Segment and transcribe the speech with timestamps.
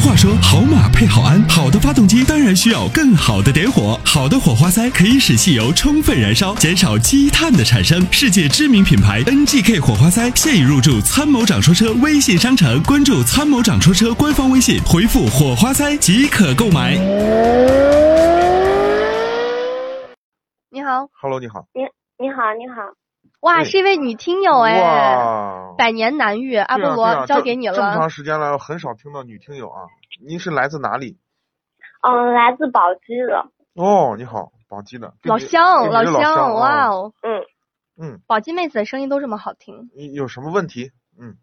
[0.00, 3.98] 话说，好马配好鞍，好的发动机当然需要更好的点火。
[4.04, 8.00] 好的火花塞可以使汽油充分燃烧，减少积碳的产生。
[8.10, 16.96] 世界知名品牌 NGK 火花塞现已入驻参谋长说车微信商城，关注参谋长说车官方微信，回复火花塞即可购买。
[20.70, 21.66] 你好，Hello，你好。
[21.74, 21.82] 你
[22.18, 22.80] 你好，你好，
[23.40, 27.94] 哇，哎是一位女听友哎，哇，百年难遇，阿波罗交给你了这么。
[27.94, 29.88] 长时间了，很少听到女听友啊。
[30.22, 31.16] 您是来自哪里？
[32.02, 35.14] 嗯，来自宝鸡的，哦，你好，宝鸡的。
[35.24, 36.88] 老乡，老乡，哇啊。
[36.90, 37.40] 哦，嗯，
[37.98, 39.88] 嗯，宝鸡妹子的声音都这么好听。
[39.96, 40.90] 你有什么问题？
[41.18, 41.36] 嗯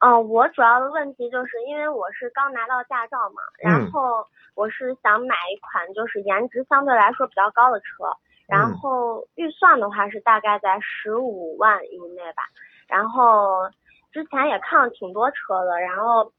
[0.00, 4.26] 嗯，我主要的问题就是因为我是刚拿到驾照嘛，嗯然后
[4.56, 8.10] 我是想买一款就是颜值相对来说比较高的车，
[8.48, 12.42] 然嗯后预算的话是大概在十五万以内吧，
[12.88, 13.70] 然后
[14.14, 16.32] 之前也看了挺多车的，然后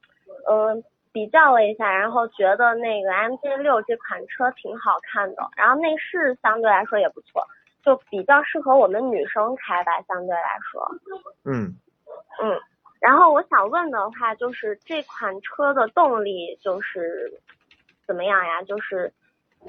[0.48, 7.46] 嗯、比较了一下，然后觉得那个 MG 六这款车挺好看的，然后内饰相对来说也不错，
[7.84, 10.90] 就比较适合我们女生开吧，相对来说。
[11.44, 11.76] 嗯，
[12.42, 12.58] 嗯，
[12.98, 17.30] 然后我想问的话，就是这款车的动力就是
[18.06, 18.62] 怎么样呀？
[18.62, 19.12] 就是，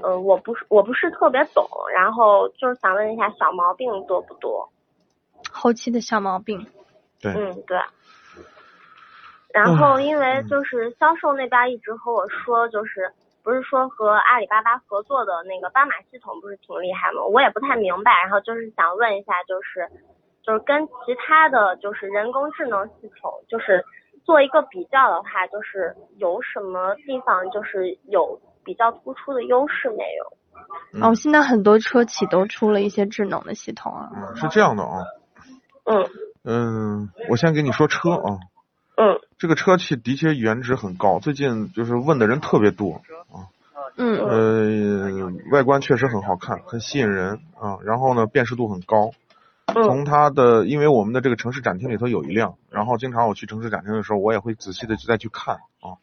[0.01, 4.69] 呃，我不是我不是特别懂，然后就是想问一下小毛病多不多？
[5.51, 6.65] 后期的小毛病，
[7.21, 7.77] 对，嗯，对。
[9.53, 13.11] 然后嗯因为就是销售那边一直和我说，就是
[13.43, 17.23] 不是说和阿里巴巴合作的那个斑马系统不是挺厉害吗？
[17.23, 19.89] 我也不太明白，然后就是想问一下，就是
[20.43, 23.83] 就是跟其他的就是人工智能系统，就是
[24.25, 30.37] 做一个比较的话，就是有什么地方就是有比较突出的优势没有？
[30.93, 34.09] 嗯哦，现在很多车企都出了一些智能的系统啊。
[34.15, 34.99] 嗯，是这样的啊。
[35.85, 36.05] 嗯
[36.49, 38.39] 嗯，我先给你说车啊，
[38.95, 43.01] 嗯这个车其的确颜值很高，最近就是问的人特别多
[43.33, 43.51] 啊。
[43.97, 47.79] 嗯呃，外观确实很好看，很吸引人啊。
[47.83, 49.11] 然后呢，辨识度很高。
[49.65, 55.99] 嗯从它的，因为我们的这个城市展厅里头有一辆，然后经常我去城市展厅的时候，我也会仔细的再去看啊，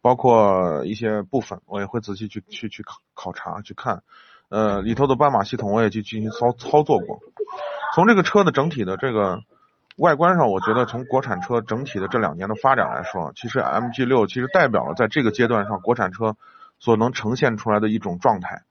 [0.00, 4.04] 包括一些部分，我也会仔细去去去考考察去看。
[4.50, 7.18] 呃，里头的斑马系统我也去进行操操作过。
[7.96, 9.40] 从这个车的整体的这个
[9.96, 16.36] 外观上，我觉得从国产车整体的这两年的发展来说，其实 MG 六其实代表了在这个阶段上国产车
[16.78, 18.62] 所能呈现出来的一种状态，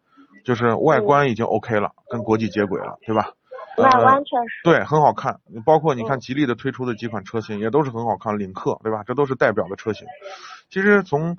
[0.44, 3.34] 就是外观已经 OK 了，跟国际接轨了，对吧？
[3.78, 4.62] 外呃观确实。
[4.64, 5.40] 对，很好看。
[5.66, 9.04] 包括你看嗯吉利的推出的几款车型也都是很好看，领克对吧？
[9.06, 10.08] 这都是代表的车型。
[10.70, 11.38] 其实从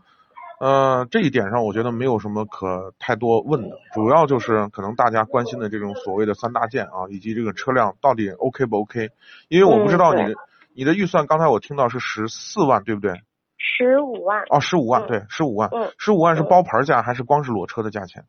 [0.60, 9.08] 呃这一点上，我觉得没有什么可太多问的，主要就是可能大家关心的这种所谓的三大件啊，以及这个车辆到底 OK 不 OK？
[9.48, 10.34] 因为我不知道你
[10.74, 13.14] 你的预算，刚才我听到是十四万，对不对？
[13.56, 18.24] 十五万，哦，十五万，嗯对，十五万嗯，十五万是包牌价还是光是裸车的价钱？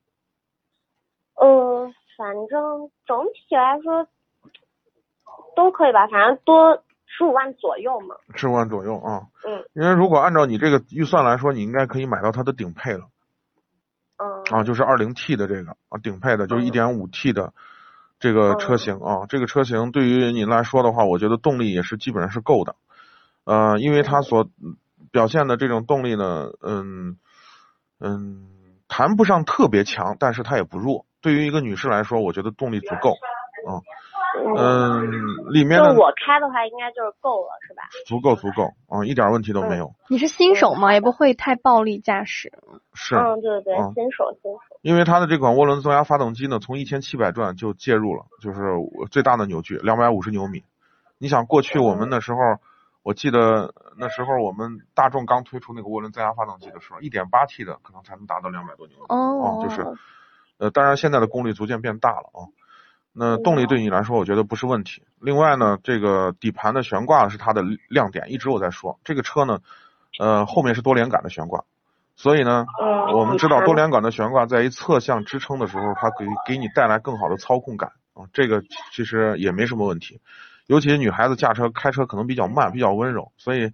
[1.35, 4.07] 嗯，反正总体来说
[5.55, 6.81] 都可以吧，反正多
[7.17, 8.15] 十五万左右嘛。
[8.35, 9.27] 十五万左右啊。
[9.47, 13.07] 嗯因为如果按照你这个预算来说，你应该可以买到它的顶配了。
[14.17, 17.53] 嗯啊，就是二零 T 的这个啊，顶配的，就是一点五 T 的
[18.19, 22.75] 这个车型啊，这个车型对于您来说的话，我觉得动力也是基本上是够的，
[23.45, 24.47] 呃，因为它所
[25.11, 27.17] 表现的这种动力呢，嗯
[27.99, 28.47] 嗯，
[28.87, 31.07] 谈不上特别强，但是它也不弱。
[31.19, 33.11] 对于一个女士来说，我觉得动力足够
[33.67, 33.81] 啊，嗯，
[35.51, 37.83] 里面就我开的话，应该就是够了，是吧？
[38.05, 39.93] 足够足够啊，一点问题都没有。
[40.09, 40.93] 你是新手吗？
[40.93, 42.51] 也不会太暴力驾驶。
[42.93, 44.59] 是，嗯，对对嗯对，新手新手。
[44.81, 50.63] 因为它的这款涡轮增压发动机呢，从一千七百转就介入了，就是我最大的扭矩两百五十牛米。
[51.17, 52.39] 你想过去我们那时候，
[53.03, 59.05] 我记得那时候我们大众刚推出那个涡轮增压发动机的时候，一点八 T 的可能才能达到两百多牛米。
[59.09, 59.85] 哦，就是
[60.57, 62.49] 呃，当然现在的功率逐渐变大了啊。
[63.13, 65.03] 那动力对你来说，我觉得不是问题。
[65.19, 69.59] 另外呢，这个底盘的悬挂是它的亮点，一直我在说，这个车呢，
[70.19, 71.63] 呃，后面是多连杆的悬挂，
[72.15, 77.91] 所以呢，嗯，我们知道多连杆的悬挂在于侧向支撑的时候，它可以给你带来更好的操控感。
[78.13, 78.61] 啊，这个
[78.93, 80.19] 其实也没什么问题。
[80.67, 83.71] 尤其女孩子驾车开车可能比较慢，比较温柔，所以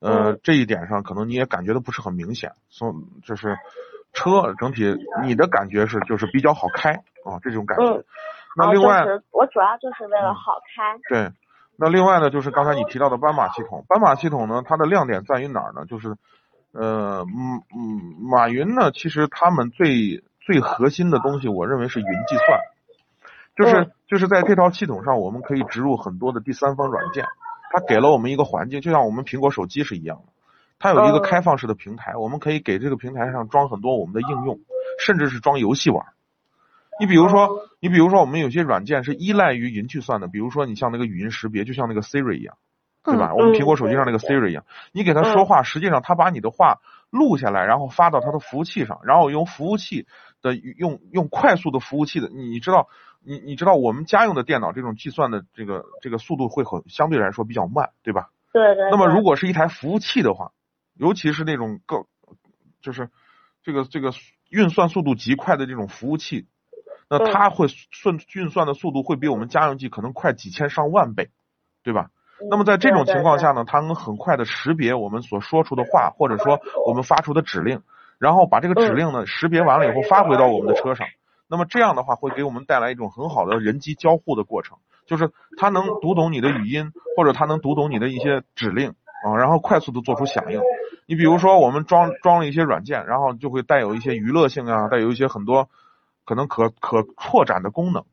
[0.00, 0.40] 呃、嗯。
[0.42, 3.56] 这一点上可能你也感觉的不是很明显，所就是
[4.12, 6.92] 车整体你的感觉是就是比较好开
[7.24, 8.04] 啊这种感觉。
[8.58, 10.98] 那另外、就是我主要就是为了嗯好开。
[11.08, 11.32] 对，
[11.76, 13.84] 那另外呢，就是刚才你提到的斑马系统。
[13.88, 15.84] 斑马系统呢，它的亮点在于哪儿呢？
[15.86, 16.16] 就是，
[16.72, 22.60] 呃，嗯嗯，马云呢，其实他们最最核心的东西，我认为是云计算，
[23.56, 27.26] 就是、嗯就是在这套系统上，我们可以植入很多的第三方软件，
[27.70, 30.32] 它给了我们一个环境，就像我们苹果手机是一样的。
[30.80, 34.58] 它有一个嗯开放式的平台，我们可以给这个平台上装很多我们的应用，
[34.98, 36.12] 甚至是装游戏玩儿。
[37.00, 42.56] 你比如说哦，你比如说，我们有些软件是依赖于云计算的，比如说你像那个语音识别，就像那个 Siri 一样，
[43.04, 43.34] 对吧？
[43.34, 46.78] 我们苹果手机上那个 Siri 一样，你给他说话，实际上他把你的话
[47.10, 50.06] 录下来，然后发到他的服务器上，然后用服务器
[50.42, 52.88] 的用用快速的服务器的，你你知道，
[53.24, 58.30] 你你知道我们家用的电脑这种计算的这个这个速度会很相对来说比较慢，对吧？
[58.52, 58.90] 对对。
[58.90, 60.52] 那么如果是一台服务器的话，
[60.94, 62.04] 尤其是那种更
[62.80, 63.10] 就是
[63.62, 64.12] 这个这个
[64.50, 66.46] 运算速度极快的这种服务器，
[67.08, 71.30] 那嗯它会算运算的速度会比我们家用机可能快几千上万倍，
[71.82, 72.10] 对吧？
[72.50, 77.82] 那么在这种情况下呢，它能很快的识别我们所说出的话，或者说我们发出的指令，
[78.18, 81.08] 然后把这个指令呢识别完了以后发回到我们的车上。
[81.48, 88.90] 那么这样的话会给我们带来一种很好的人机交互的过程，就是它能读懂你的语音，或者它能读懂你的一些指令
[89.24, 90.60] 啊，然后快速的做出响应。
[91.06, 95.70] 你比如说我们装装了一些软件，然后就会带有一些娱乐性啊，带有一些很多
[96.28, 98.04] 可能可可扩展的功能。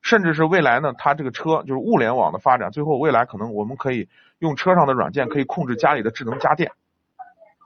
[0.00, 6.72] 甚至是未来呢，它这个车就是物联网的发展，最后未来可能我们可以用车上的软件可以控制家里的智能家电，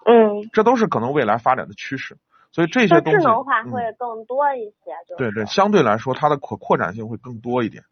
[0.06, 2.16] 嗯，这都是可能未来发展的趋势。
[2.52, 7.82] 所以这些东西，智能化嗯会更多一些，就是对对，相对来说它的可扩展性会更多一点，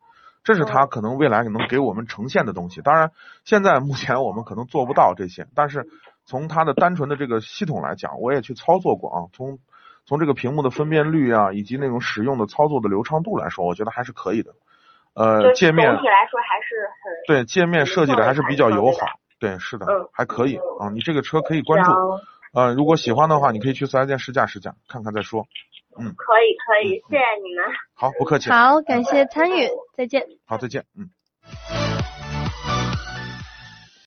[0.44, 2.80] 这是它可能未来能给我们呈现的东西。
[2.80, 3.10] 当然，
[3.44, 5.88] 现在目前我们可能做不到这些，但是
[6.24, 9.58] 从它的单纯的这个系统来讲，我也去操作过啊，从
[10.06, 14.52] 从这个屏幕的分辨率啊，以及那种使用的操作的流畅度来说，我觉得还是可以的。
[15.14, 19.06] 呃，界面总体来说还是很对界面设计的还是比较友好
[19.38, 20.90] 对是的嗯，还可以啊。
[20.92, 22.20] 你这个车可以关注，行
[22.54, 25.46] 呃，如果喜欢的话，你可以去四 S 店试驾试驾，看看再说。
[25.98, 27.64] 嗯可以可以，谢谢你们。
[27.94, 30.26] 好，不客气，好，感谢参与，再见。
[30.44, 31.10] 好，再见，嗯。